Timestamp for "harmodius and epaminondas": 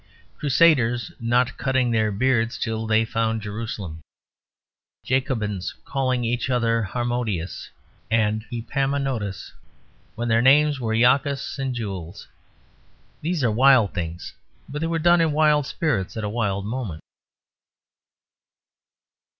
6.81-9.53